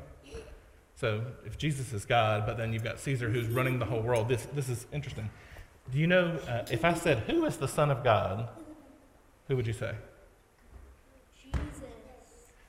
So 0.96 1.22
if 1.46 1.60
Jesus 1.60 1.94
is 1.94 2.06
God, 2.06 2.48
but 2.48 2.58
then 2.58 2.74
you've 2.74 2.84
got 2.84 3.00
Caesar 3.00 3.30
who's 3.30 3.48
running 3.48 3.78
the 3.78 3.86
whole 3.86 4.02
world, 4.02 4.28
this, 4.30 4.48
this 4.54 4.68
is 4.68 4.88
interesting. 4.92 5.30
Do 5.92 6.00
you 6.00 6.08
know, 6.08 6.40
uh, 6.50 6.66
if 6.72 6.84
I 6.84 6.96
said, 6.96 7.20
who 7.20 7.46
is 7.46 7.58
the 7.58 7.68
Son 7.68 7.92
of 7.92 8.04
God, 8.04 8.50
who 9.48 9.56
would 9.56 9.68
you 9.68 9.74
say? 9.74 9.94
Jesus. 11.40 11.84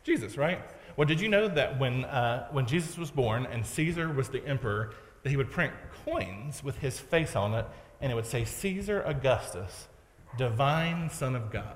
Jesus, 0.04 0.36
right? 0.36 0.60
Well, 0.96 1.06
did 1.06 1.20
you 1.20 1.28
know 1.28 1.48
that 1.48 1.78
when, 1.78 2.04
uh, 2.04 2.48
when 2.50 2.66
Jesus 2.66 2.98
was 2.98 3.10
born 3.10 3.46
and 3.46 3.64
Caesar 3.64 4.10
was 4.12 4.28
the 4.28 4.44
emperor, 4.46 4.92
that 5.26 5.30
he 5.30 5.36
would 5.36 5.50
print 5.50 5.72
coins 6.04 6.62
with 6.62 6.78
his 6.78 7.00
face 7.00 7.34
on 7.34 7.52
it, 7.52 7.66
and 8.00 8.12
it 8.12 8.14
would 8.14 8.26
say, 8.26 8.44
Caesar 8.44 9.02
Augustus, 9.02 9.88
divine 10.38 11.10
Son 11.10 11.34
of 11.34 11.50
God. 11.50 11.74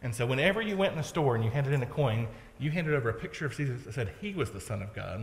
And 0.00 0.14
so 0.14 0.24
whenever 0.24 0.62
you 0.62 0.76
went 0.76 0.92
in 0.92 0.98
the 0.98 1.02
store 1.02 1.34
and 1.34 1.44
you 1.44 1.50
handed 1.50 1.72
in 1.72 1.82
a 1.82 1.86
coin, 1.86 2.28
you 2.56 2.70
handed 2.70 2.94
over 2.94 3.08
a 3.08 3.14
picture 3.14 3.46
of 3.46 3.54
Caesar 3.54 3.74
that 3.84 3.94
said 3.94 4.12
he 4.20 4.32
was 4.32 4.52
the 4.52 4.60
Son 4.60 4.80
of 4.80 4.94
God. 4.94 5.22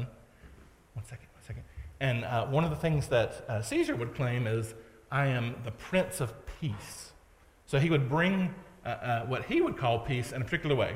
One 0.96 1.06
second, 1.06 1.28
one 1.34 1.44
second. 1.48 1.64
And 2.02 2.26
uh, 2.26 2.48
one 2.48 2.66
of 2.66 2.72
the 2.72 2.76
things 2.76 3.08
that 3.08 3.46
uh, 3.48 3.62
Caesar 3.62 3.96
would 3.96 4.14
claim 4.14 4.46
is, 4.46 4.74
I 5.10 5.28
am 5.28 5.56
the 5.64 5.72
Prince 5.72 6.20
of 6.20 6.34
Peace. 6.60 7.14
So 7.68 7.80
he 7.80 7.90
would 7.90 8.10
bring 8.10 8.54
uh, 8.86 8.90
uh, 8.90 9.26
what 9.28 9.46
he 9.46 9.62
would 9.62 9.78
call 9.78 10.00
peace 10.00 10.34
in 10.34 10.42
a 10.42 10.44
particular 10.44 10.76
way. 10.76 10.94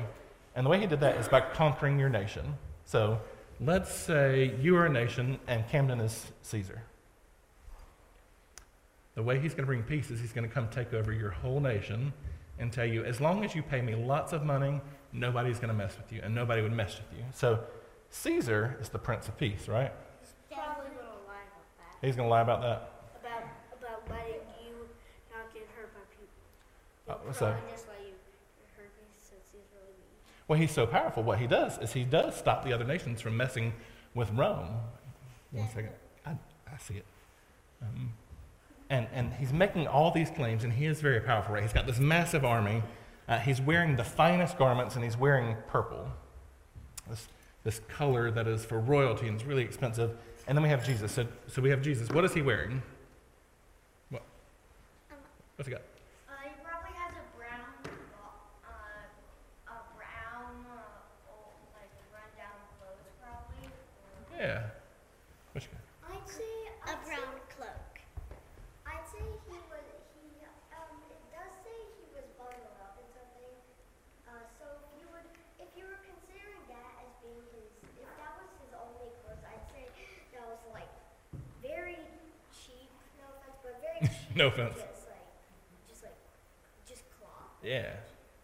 And 0.54 0.66
the 0.66 0.68
way 0.68 0.78
he 0.78 0.86
did 0.86 1.00
that 1.00 1.16
is 1.16 1.26
by 1.26 1.40
conquering 1.40 1.98
your 1.98 2.10
nation. 2.10 2.58
So 2.84 3.18
let's 3.60 3.92
say 3.92 4.54
you 4.60 4.76
are 4.76 4.86
a 4.86 4.88
nation 4.88 5.38
and 5.46 5.66
Camden 5.68 6.00
is 6.00 6.32
Caesar. 6.42 6.82
The 9.14 9.22
way 9.22 9.38
he's 9.38 9.52
going 9.52 9.64
to 9.64 9.66
bring 9.66 9.82
peace 9.82 10.10
is 10.10 10.20
he's 10.20 10.32
going 10.32 10.48
to 10.48 10.54
come 10.54 10.68
take 10.68 10.94
over 10.94 11.12
your 11.12 11.30
whole 11.30 11.60
nation 11.60 12.12
and 12.58 12.72
tell 12.72 12.86
you, 12.86 13.04
as 13.04 13.20
long 13.20 13.44
as 13.44 13.54
you 13.54 13.62
pay 13.62 13.82
me 13.82 13.94
lots 13.94 14.32
of 14.32 14.44
money, 14.44 14.80
nobody's 15.12 15.56
going 15.58 15.68
to 15.68 15.74
mess 15.74 15.96
with 15.96 16.12
you, 16.12 16.20
and 16.22 16.34
nobody 16.34 16.62
would 16.62 16.72
mess 16.72 16.96
with 16.98 17.18
you. 17.18 17.24
So 17.34 17.60
Caesar 18.10 18.78
is 18.80 18.88
the 18.88 18.98
Prince 18.98 19.28
of 19.28 19.36
Peace, 19.36 19.68
right? 19.68 19.92
He's 20.20 20.32
Probably 20.56 20.90
gonna 20.96 21.20
lie 21.26 21.44
about 21.44 21.66
that. 21.78 22.06
He's 22.06 22.16
going 22.16 22.26
to 22.26 22.30
lie 22.30 22.40
about 22.42 22.60
that. 22.62 22.92
About 23.20 23.42
about 23.76 24.02
letting 24.10 24.40
you 24.62 24.88
not 25.32 25.52
get 25.52 25.66
hurt 25.76 25.92
by 25.92 26.00
people. 26.16 26.40
Oh, 27.08 27.18
He'll 27.24 27.32
so- 27.34 27.52
probably 27.52 27.70
just 27.72 27.88
let 27.88 28.00
you 28.00 28.14
hurt 28.76 28.92
me 28.96 29.08
since 29.16 29.44
he's 29.52 29.68
really 29.76 29.92
mean. 30.00 30.16
Well, 30.50 30.58
he's 30.58 30.72
so 30.72 30.84
powerful. 30.84 31.22
What 31.22 31.38
he 31.38 31.46
does 31.46 31.78
is 31.78 31.92
he 31.92 32.02
does 32.02 32.34
stop 32.36 32.64
the 32.64 32.72
other 32.72 32.84
nations 32.84 33.20
from 33.20 33.36
messing 33.36 33.72
with 34.16 34.32
Rome. 34.32 34.66
One 35.52 35.68
second. 35.68 35.92
I, 36.26 36.30
I 36.30 36.76
see 36.76 36.94
it. 36.94 37.04
Um, 37.80 38.12
and, 38.88 39.06
and 39.14 39.32
he's 39.34 39.52
making 39.52 39.86
all 39.86 40.10
these 40.10 40.28
claims, 40.28 40.64
and 40.64 40.72
he 40.72 40.86
is 40.86 41.00
very 41.00 41.20
powerful, 41.20 41.54
right? 41.54 41.62
He's 41.62 41.72
got 41.72 41.86
this 41.86 42.00
massive 42.00 42.44
army. 42.44 42.82
Uh, 43.28 43.38
he's 43.38 43.60
wearing 43.60 43.94
the 43.94 44.02
finest 44.02 44.58
garments, 44.58 44.96
and 44.96 45.04
he's 45.04 45.16
wearing 45.16 45.56
purple, 45.68 46.08
this, 47.08 47.28
this 47.62 47.80
color 47.86 48.32
that 48.32 48.48
is 48.48 48.64
for 48.64 48.80
royalty, 48.80 49.28
and 49.28 49.36
it's 49.36 49.46
really 49.46 49.62
expensive. 49.62 50.16
And 50.48 50.58
then 50.58 50.64
we 50.64 50.68
have 50.68 50.84
Jesus. 50.84 51.12
So, 51.12 51.28
so 51.46 51.62
we 51.62 51.70
have 51.70 51.80
Jesus. 51.80 52.10
What 52.10 52.24
is 52.24 52.34
he 52.34 52.42
wearing? 52.42 52.82
What? 54.08 54.22
What's 55.54 55.68
he 55.68 55.74
got? 55.74 55.82
Uh, 56.28 56.32
he 56.42 56.50
probably 56.64 56.90
has 56.98 57.14
a 57.14 57.38
brown, 57.38 57.70
uh, 58.66 59.70
a 59.70 59.78
brown, 59.94 60.66
uh, 60.66 61.30
old, 61.30 61.54
like 61.76 61.92
rundown 62.10 62.58
clothes, 62.80 63.06
probably. 63.22 63.70
Yeah. 64.40 64.72
You 65.52 65.60
got? 65.60 65.84
I'd 66.08 66.24
say 66.24 66.48
a 66.88 66.96
brown 67.04 67.36
cloak. 67.52 67.92
I'd 68.88 69.04
say 69.12 69.20
he 69.20 69.60
was 69.68 69.84
he. 70.16 70.32
Um, 70.72 70.96
it 71.12 71.20
does 71.28 71.52
say 71.60 71.76
he 72.00 72.08
was 72.16 72.24
bundled 72.40 72.80
up 72.80 72.96
in 72.96 73.04
something. 73.12 73.52
Uh, 74.24 74.40
so 74.56 74.64
if 74.80 74.88
you 74.96 75.04
would, 75.12 75.28
if 75.60 75.68
you 75.76 75.84
were 75.84 76.00
considering 76.08 76.64
that 76.72 76.88
as 77.04 77.12
being 77.20 77.44
his, 77.52 77.68
if 78.00 78.08
that 78.16 78.32
was 78.40 78.48
his 78.64 78.72
only 78.72 79.12
clothes, 79.20 79.44
I'd 79.44 79.60
say 79.76 79.84
that 80.32 80.48
was 80.48 80.64
like 80.72 80.88
very 81.60 82.00
cheap. 82.48 82.88
No 83.20 83.28
offense, 83.36 83.60
but 83.60 83.76
very 83.84 84.00
cheap. 84.08 84.32
No 84.32 84.48
offense. 84.48 84.80
Just 84.80 85.04
like, 85.04 85.28
just 85.84 86.00
like, 86.08 86.16
just 86.88 87.04
cloth. 87.20 87.60
Yeah. 87.60 87.92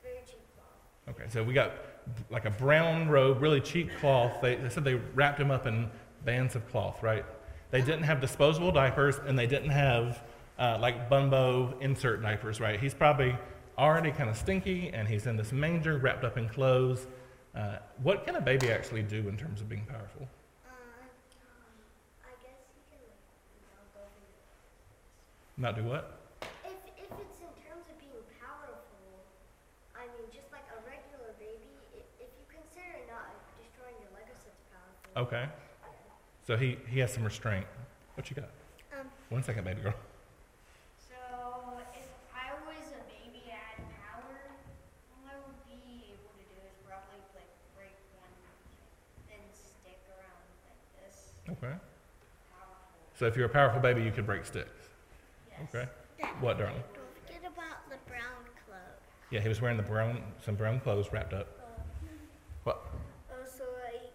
Very 0.05 0.21
cheap 0.29 0.45
cloth. 0.53 0.77
Okay, 1.17 1.25
so 1.33 1.41
we 1.41 1.57
got 1.57 1.73
like 2.31 2.45
a 2.45 2.51
brown 2.51 3.09
robe, 3.09 3.41
really 3.43 3.61
cheap 3.61 3.91
cloth. 3.99 4.41
They, 4.41 4.57
they 4.57 4.69
said 4.69 4.85
they 4.85 4.95
wrapped 4.95 5.41
him 5.41 5.51
up 5.51 5.67
in 5.67 5.91
bands 6.25 6.55
of 6.55 6.69
cloth, 6.71 7.03
right? 7.03 7.25
They 7.71 7.81
didn't 7.81 8.05
have 8.05 8.21
disposable 8.21 8.73
diapers 8.73 9.19
and 9.27 9.39
they 9.39 9.47
didn't 9.47 9.71
have 9.71 10.23
uh, 10.59 10.79
like 10.81 11.09
Bumbo 11.11 11.77
insert 11.81 12.23
diapers, 12.23 12.61
right? 12.61 12.79
He's 12.81 12.95
probably 12.95 13.37
already 13.77 14.11
kind 14.11 14.31
of 14.31 14.37
stinky 14.37 14.89
and 14.95 15.07
he's 15.07 15.27
in 15.27 15.37
this 15.37 15.53
manger 15.53 15.99
wrapped 15.99 16.25
up 16.25 16.39
in 16.39 16.49
clothes. 16.49 17.07
Uh, 17.55 17.79
what 18.03 18.25
can 18.25 18.37
a 18.37 18.41
baby 18.41 18.71
actually 18.71 19.03
do 19.03 19.29
in 19.29 19.37
terms 19.37 19.61
of 19.61 19.69
being 19.69 19.85
powerful? 19.87 20.29
Uh, 20.65 20.69
I 22.25 22.31
guess 22.45 22.61
he 22.75 22.81
can 22.89 23.01
like, 23.05 23.21
you 23.57 23.61
know, 23.67 23.83
go 23.97 24.01
through 24.15 25.63
Not 25.63 25.75
do 25.77 25.85
what? 25.85 26.21
If, 26.65 26.77
if 26.97 27.11
it's 27.21 27.41
in 27.41 27.53
terms 27.65 27.85
of 27.89 27.97
being 28.01 28.23
powerful, 28.41 29.25
I 29.97 30.05
mean, 30.17 30.29
just 30.33 30.53
like 30.53 30.65
a 30.73 30.79
regular 30.85 31.33
baby, 31.41 31.73
i- 31.97 32.05
if 32.21 32.29
you 32.37 32.45
consider 32.49 32.97
not 33.09 33.33
destroying 33.61 33.97
your 34.05 34.13
Lego 34.17 34.33
sets 34.41 34.61
powerful. 34.73 35.06
Okay. 35.17 35.47
So 36.47 36.57
he, 36.57 36.77
he 36.89 36.99
has 37.01 37.13
some 37.13 37.25
restraint. 37.25 37.67
What 38.15 38.29
you 38.31 38.37
got? 38.37 38.51
Um, 38.93 39.07
One 39.31 39.43
second, 39.43 39.65
baby 39.65 39.81
girl. 39.83 39.95
So 40.99 41.17
if 41.97 42.07
I 42.35 42.53
was 42.69 42.85
a 42.93 43.03
baby 43.09 43.43
and 43.49 43.57
had 43.57 43.81
power, 44.13 44.37
all 45.13 45.25
I 45.27 45.37
would 45.41 45.59
be 45.67 46.13
able 46.13 46.31
to 46.37 46.45
do 46.45 46.59
is 46.69 46.77
probably 46.87 47.21
like 47.35 47.49
break 47.77 47.97
one 48.21 48.31
thin 49.29 49.41
stick 49.53 49.99
around 50.13 50.45
like 50.69 50.81
this. 51.01 51.33
Okay. 51.49 51.75
Powerful. 52.53 52.77
So 53.19 53.27
if 53.27 53.37
you're 53.37 53.47
a 53.47 53.49
powerful 53.49 53.81
baby, 53.81 54.03
you 54.03 54.13
could 54.13 54.27
break 54.27 54.45
sticks. 54.45 54.69
Yes. 55.51 55.69
Okay. 55.75 55.89
What, 56.41 56.59
darling? 56.59 56.77
don't 56.95 57.13
forget 57.25 57.41
about 57.51 57.89
the 57.89 57.97
brown 58.09 58.45
cloak. 58.67 59.01
Yeah, 59.31 59.41
he 59.41 59.49
was 59.49 59.61
wearing 59.61 59.77
the 59.77 59.83
brown, 59.83 60.23
some 60.45 60.55
brown 60.55 60.81
clothes 60.81 61.09
wrapped 61.13 61.33
up. 61.33 61.49
What? 62.65 62.85
Oh, 63.31 63.45
so 63.47 63.65
like, 63.85 64.11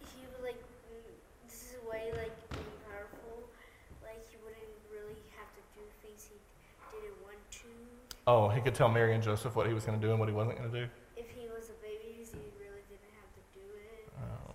he 0.00 0.26
would 0.28 0.44
like, 0.44 0.60
this 1.46 1.72
is 1.72 1.76
a 1.80 1.88
way 1.88 2.10
like 2.12 2.34
being 2.52 2.74
powerful. 2.90 3.48
Like 4.04 4.20
he 4.28 4.36
wouldn't 4.44 4.76
really 4.92 5.16
have 5.38 5.48
to 5.56 5.62
do 5.72 5.80
things 6.04 6.28
he 6.28 6.36
didn't 6.92 7.16
want 7.24 7.40
to. 7.64 7.70
Oh, 8.30 8.48
he 8.48 8.60
could 8.60 8.76
tell 8.76 8.88
Mary 8.88 9.12
and 9.12 9.20
Joseph 9.24 9.56
what 9.56 9.66
he 9.66 9.74
was 9.74 9.84
going 9.84 10.00
to 10.00 10.06
do 10.06 10.12
and 10.12 10.20
what 10.20 10.28
he 10.28 10.34
wasn't 10.34 10.56
going 10.56 10.70
to 10.70 10.80
do. 10.82 10.86
If 11.16 11.26
he 11.30 11.48
was 11.48 11.68
a 11.68 11.82
baby, 11.82 12.14
he 12.14 12.24
really 12.60 12.84
didn't 12.88 13.10
have 13.18 13.30
to 13.34 13.42
do 13.52 13.66
it. 13.74 14.08
Oh. 14.22 14.54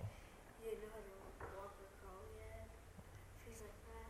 He 0.62 0.70
didn't 0.70 0.80
know 0.80 0.88
how 0.94 1.02
to 1.04 1.56
walk 1.58 1.74
or 1.78 1.88
crawl 2.00 2.22
yet. 2.40 2.70
Things 3.44 3.60
like 3.60 3.76
that. 3.92 4.08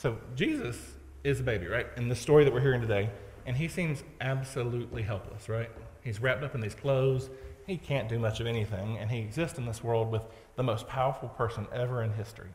So 0.00 0.16
Jesus 0.34 0.94
is 1.24 1.40
a 1.40 1.42
baby, 1.42 1.66
right? 1.66 1.88
In 1.98 2.08
the 2.08 2.14
story 2.14 2.44
that 2.44 2.54
we're 2.54 2.62
hearing 2.62 2.80
today, 2.80 3.10
and 3.44 3.54
he 3.54 3.68
seems 3.68 4.02
absolutely 4.22 5.02
helpless, 5.02 5.50
right? 5.50 5.70
He's 6.02 6.22
wrapped 6.22 6.42
up 6.42 6.54
in 6.54 6.62
these 6.62 6.74
clothes. 6.74 7.28
He 7.66 7.76
can't 7.76 8.08
do 8.08 8.18
much 8.18 8.40
of 8.40 8.46
anything, 8.46 8.96
and 8.96 9.10
he 9.10 9.18
exists 9.18 9.58
in 9.58 9.66
this 9.66 9.84
world 9.84 10.10
with 10.10 10.22
the 10.56 10.62
most 10.62 10.88
powerful 10.88 11.28
person 11.28 11.66
ever 11.70 12.02
in 12.02 12.14
history. 12.14 12.48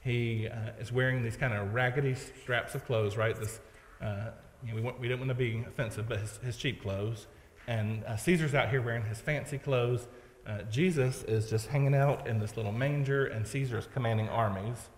He 0.00 0.48
uh, 0.48 0.80
is 0.80 0.92
wearing 0.92 1.22
these 1.22 1.36
kind 1.36 1.52
of 1.52 1.74
raggedy 1.74 2.14
straps 2.14 2.74
of 2.74 2.86
clothes, 2.86 3.18
right? 3.18 3.38
This 3.38 3.60
uh, 4.00 4.30
you 4.64 4.70
know, 4.70 4.76
we, 4.76 4.80
want, 4.80 5.00
we 5.00 5.08
didn't 5.08 5.20
want 5.20 5.30
to 5.30 5.34
be 5.34 5.64
offensive, 5.66 6.08
but 6.08 6.20
his, 6.20 6.36
his 6.38 6.56
cheap 6.56 6.82
clothes. 6.82 7.26
And 7.66 8.04
uh, 8.04 8.16
Caesar's 8.16 8.54
out 8.54 8.68
here 8.68 8.80
wearing 8.80 9.04
his 9.04 9.20
fancy 9.20 9.58
clothes. 9.58 10.06
Uh, 10.46 10.62
Jesus 10.70 11.22
is 11.24 11.50
just 11.50 11.68
hanging 11.68 11.94
out 11.94 12.26
in 12.28 12.38
this 12.38 12.56
little 12.56 12.72
manger, 12.72 13.26
and 13.26 13.46
Caesar's 13.46 13.88
commanding 13.92 14.28
armies. 14.28 14.88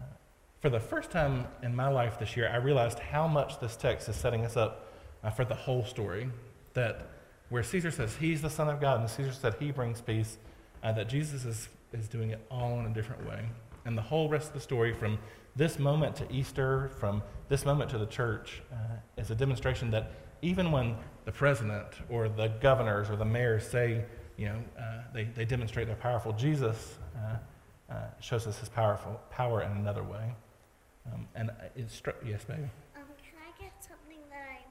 Uh, 0.00 0.04
for 0.60 0.70
the 0.70 0.80
first 0.80 1.10
time 1.10 1.46
in 1.62 1.76
my 1.76 1.88
life 1.88 2.18
this 2.18 2.36
year, 2.36 2.50
I 2.50 2.56
realized 2.56 2.98
how 2.98 3.28
much 3.28 3.60
this 3.60 3.76
text 3.76 4.08
is 4.08 4.16
setting 4.16 4.44
us 4.44 4.56
up 4.56 4.92
uh, 5.22 5.30
for 5.30 5.44
the 5.44 5.54
whole 5.54 5.84
story. 5.84 6.30
That 6.72 7.08
where 7.50 7.62
Caesar 7.62 7.90
says 7.90 8.16
he's 8.16 8.40
the 8.40 8.50
Son 8.50 8.68
of 8.68 8.80
God, 8.80 9.00
and 9.00 9.10
Caesar 9.10 9.32
said 9.32 9.54
he 9.60 9.70
brings 9.70 10.00
peace, 10.00 10.38
uh, 10.82 10.92
that 10.92 11.08
Jesus 11.08 11.44
is, 11.44 11.68
is 11.92 12.08
doing 12.08 12.30
it 12.30 12.40
all 12.50 12.80
in 12.80 12.86
a 12.86 12.94
different 12.94 13.26
way. 13.28 13.44
And 13.84 13.96
the 13.96 14.02
whole 14.02 14.28
rest 14.28 14.48
of 14.48 14.54
the 14.54 14.60
story, 14.60 14.92
from 14.92 15.18
this 15.56 15.78
moment 15.78 16.16
to 16.16 16.32
Easter, 16.32 16.90
from 16.98 17.22
this 17.48 17.64
moment 17.64 17.90
to 17.90 17.98
the 17.98 18.06
church, 18.06 18.62
uh, 18.72 19.20
is 19.20 19.30
a 19.30 19.34
demonstration 19.34 19.90
that 19.90 20.12
even 20.42 20.72
when 20.72 20.96
the 21.24 21.32
president 21.32 21.86
or 22.08 22.28
the 22.28 22.48
governors 22.60 23.10
or 23.10 23.16
the 23.16 23.24
mayors 23.24 23.66
say, 23.66 24.04
you 24.36 24.46
know, 24.46 24.62
uh, 24.78 25.02
they, 25.12 25.24
they 25.24 25.44
demonstrate 25.44 25.86
they're 25.86 25.96
powerful, 25.96 26.32
Jesus 26.32 26.98
uh, 27.16 27.36
uh, 27.92 27.94
shows 28.20 28.46
us 28.46 28.58
his 28.58 28.68
powerful 28.68 29.20
power 29.30 29.62
in 29.62 29.72
another 29.72 30.02
way. 30.02 30.34
Um, 31.12 31.28
and 31.34 31.50
it's 31.76 32.02
yes, 32.24 32.44
baby. 32.44 32.62
Um, 32.96 33.04
can 33.20 33.36
I 33.36 33.62
get 33.62 33.72
something 33.80 34.20
that 34.30 34.48
I 34.50 34.64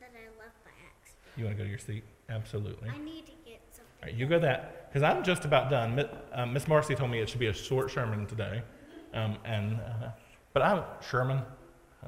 that 0.00 0.10
I 0.14 0.30
left 0.38 0.62
by 0.64 0.70
accident? 0.70 1.18
You 1.36 1.44
want 1.44 1.56
to 1.56 1.58
go 1.58 1.64
to 1.64 1.70
your 1.70 1.78
seat? 1.78 2.04
Absolutely. 2.28 2.88
I 2.88 2.98
need 2.98 3.26
to 3.26 3.32
get 3.44 3.60
something. 3.70 3.82
All 3.82 3.91
right, 4.02 4.14
you 4.14 4.26
go 4.26 4.38
that, 4.38 4.88
because 4.88 5.02
I'm 5.02 5.22
just 5.24 5.44
about 5.44 5.70
done. 5.70 5.94
Mi- 5.96 6.08
um, 6.32 6.52
Miss 6.52 6.68
Marcy 6.68 6.94
told 6.94 7.10
me 7.10 7.20
it 7.20 7.28
should 7.28 7.40
be 7.40 7.46
a 7.46 7.52
short 7.52 7.90
sermon 7.90 8.26
today. 8.26 8.62
Um, 9.14 9.36
and, 9.44 9.76
uh, 9.80 10.08
but 10.52 10.62
I'm, 10.62 10.82
Sherman, 11.08 11.40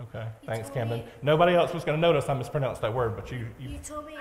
okay, 0.01 0.27
thanks, 0.47 0.69
told 0.69 0.75
Camden. 0.79 0.99
me- 1.01 1.07
Nobody 1.23 1.55
else 1.55 1.73
was 1.75 1.85
going 1.85 1.97
to 1.97 2.01
notice 2.01 2.29
I 2.29 2.35
mispronounced 2.35 2.81
that 2.83 2.93
word, 2.95 3.17
but 3.17 3.31
you, 3.31 3.47
you 3.59 3.71
You 3.71 3.79
told 3.79 4.07
me. 4.07 4.15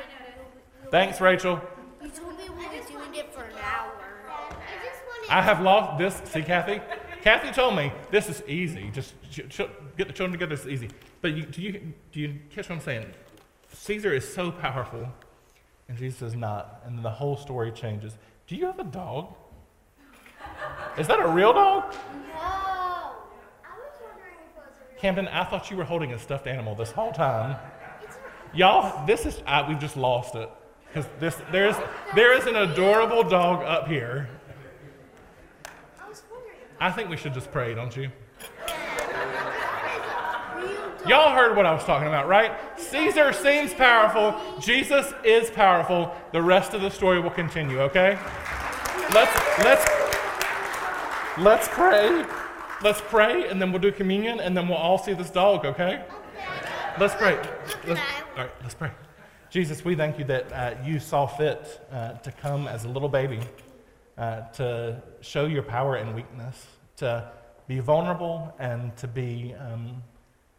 thanks, 0.91 1.19
Rachel. 1.21 1.61
You 2.01 2.09
told 2.09 2.37
me 2.37 2.49
we 2.49 2.65
were 2.65 2.85
doing 2.87 3.15
it 3.15 3.33
for 3.33 3.43
an 3.43 3.53
hour. 3.63 3.91
I 4.29 4.49
just 4.83 5.01
wanted. 5.07 5.29
I 5.31 5.41
have 5.41 5.61
lost 5.61 5.97
this. 5.97 6.21
See, 6.31 6.41
Kathy? 6.41 6.81
Kathy 7.21 7.51
told 7.51 7.77
me 7.77 7.93
this 8.11 8.27
is 8.27 8.43
easy. 8.47 8.89
Just 8.91 9.13
ch- 9.31 9.47
ch- 9.49 9.61
get 9.97 10.07
the 10.07 10.13
children 10.13 10.33
together. 10.33 10.53
It's 10.53 10.65
easy. 10.65 10.89
But 11.21 11.31
you, 11.31 11.43
do 11.43 11.61
you 11.61 11.93
do 12.11 12.19
you 12.19 12.35
catch 12.49 12.67
what 12.67 12.75
I'm 12.75 12.81
saying? 12.81 13.05
Caesar 13.71 14.13
is 14.13 14.31
so 14.31 14.51
powerful, 14.51 15.07
and 15.93 15.99
Jesus 15.99 16.23
is 16.23 16.35
not, 16.35 16.81
and 16.87 16.97
then 16.97 17.03
the 17.03 17.11
whole 17.11 17.37
story 17.37 17.71
changes. 17.71 18.17
Do 18.47 18.55
you 18.55 18.65
have 18.65 18.79
a 18.79 18.83
dog? 18.83 19.35
Is 20.97 21.05
that 21.07 21.19
a 21.19 21.27
real 21.27 21.53
dog? 21.53 21.93
no. 21.93 22.39
I 22.39 23.13
was 23.77 23.93
wondering 24.01 24.33
if 24.41 24.57
it 24.57 24.63
was 24.65 24.75
a 24.75 24.91
real. 24.91 24.99
Camden, 24.99 25.27
I 25.27 25.43
thought 25.43 25.69
you 25.69 25.77
were 25.77 25.83
holding 25.83 26.13
a 26.13 26.17
stuffed 26.17 26.47
animal 26.47 26.73
this 26.73 26.91
whole 26.91 27.11
time. 27.11 27.57
Y'all, 28.55 29.05
this 29.05 29.27
is 29.27 29.43
I, 29.45 29.67
we've 29.67 29.77
just 29.77 29.95
lost 29.95 30.33
it 30.33 30.49
because 30.87 31.07
this 31.19 31.39
there's 31.51 31.75
there 32.15 32.35
is 32.35 32.47
an 32.47 32.55
adorable 32.55 33.23
dog 33.23 33.63
up 33.63 33.87
here. 33.87 34.29
I 35.99 36.09
was 36.09 36.23
wondering. 36.31 36.55
I 36.79 36.89
think 36.89 37.09
we 37.09 37.17
should 37.17 37.35
just 37.35 37.51
pray, 37.51 37.75
don't 37.75 37.95
you? 37.95 38.09
Y'all 41.05 41.35
heard 41.35 41.57
what 41.57 41.65
I 41.65 41.73
was 41.73 41.83
talking 41.83 42.07
about, 42.07 42.29
right? 42.29 42.53
Caesar 42.79 43.33
seems 43.33 43.73
powerful. 43.73 44.39
Jesus 44.61 45.13
is 45.25 45.49
powerful. 45.49 46.15
The 46.31 46.41
rest 46.41 46.73
of 46.73 46.81
the 46.81 46.89
story 46.89 47.19
will 47.19 47.29
continue, 47.29 47.81
okay? 47.81 48.17
Let's 49.13 49.59
let's 49.59 49.85
let's 51.37 51.67
pray. 51.67 52.25
Let's 52.81 53.01
pray 53.01 53.49
and 53.49 53.61
then 53.61 53.73
we'll 53.73 53.81
do 53.81 53.91
communion 53.91 54.39
and 54.39 54.55
then 54.55 54.69
we'll 54.69 54.77
all 54.77 54.97
see 54.97 55.13
this 55.13 55.29
dog, 55.29 55.65
okay? 55.65 56.05
Let's 56.97 57.15
pray. 57.15 57.35
Let's, 57.85 57.99
all 58.37 58.43
right, 58.43 58.51
let's 58.61 58.75
pray. 58.75 58.91
Jesus, 59.49 59.83
we 59.83 59.95
thank 59.95 60.17
you 60.17 60.25
that 60.25 60.53
uh, 60.53 60.75
you 60.85 60.99
saw 60.99 61.27
fit 61.27 61.85
uh, 61.91 62.13
to 62.13 62.31
come 62.31 62.65
as 62.67 62.85
a 62.85 62.87
little 62.87 63.09
baby, 63.09 63.41
uh, 64.17 64.41
to 64.51 65.03
show 65.19 65.47
your 65.47 65.63
power 65.63 65.95
and 65.97 66.15
weakness, 66.15 66.65
to 66.97 67.29
be 67.67 67.79
vulnerable 67.79 68.55
and 68.57 68.95
to 68.97 69.07
be 69.07 69.53
um, 69.59 70.01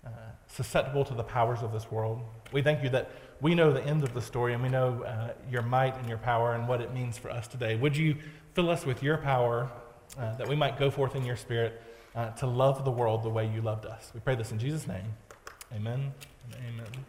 uh, 0.04 0.10
susceptible 0.48 1.04
to 1.04 1.14
the 1.14 1.22
powers 1.22 1.60
of 1.62 1.72
this 1.72 1.90
world. 1.90 2.20
We 2.52 2.62
thank 2.62 2.82
you 2.82 2.88
that 2.90 3.10
we 3.40 3.54
know 3.54 3.72
the 3.72 3.84
end 3.84 4.04
of 4.04 4.14
the 4.14 4.22
story 4.22 4.54
and 4.54 4.62
we 4.62 4.68
know 4.68 5.02
uh, 5.02 5.32
your 5.50 5.62
might 5.62 5.96
and 5.98 6.08
your 6.08 6.18
power 6.18 6.54
and 6.54 6.68
what 6.68 6.80
it 6.80 6.92
means 6.94 7.18
for 7.18 7.30
us 7.30 7.48
today. 7.48 7.76
Would 7.76 7.96
you 7.96 8.16
fill 8.54 8.70
us 8.70 8.86
with 8.86 9.02
your 9.02 9.18
power 9.18 9.70
uh, 10.18 10.36
that 10.36 10.48
we 10.48 10.56
might 10.56 10.78
go 10.78 10.90
forth 10.90 11.16
in 11.16 11.24
your 11.24 11.36
spirit 11.36 11.82
uh, 12.14 12.30
to 12.30 12.46
love 12.46 12.84
the 12.84 12.90
world 12.90 13.22
the 13.22 13.30
way 13.30 13.46
you 13.46 13.60
loved 13.60 13.86
us? 13.86 14.10
We 14.14 14.20
pray 14.20 14.36
this 14.36 14.52
in 14.52 14.58
Jesus' 14.58 14.86
name. 14.86 15.14
Amen 15.74 16.12
amen. 16.52 17.04